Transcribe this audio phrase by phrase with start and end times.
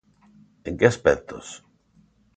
[0.67, 1.45] En que aspectos?